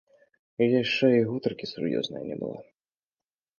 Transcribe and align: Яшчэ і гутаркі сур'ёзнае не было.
Яшчэ 0.81 1.07
і 1.17 1.27
гутаркі 1.29 1.65
сур'ёзнае 1.73 2.25
не 2.33 2.41
было. 2.43 2.59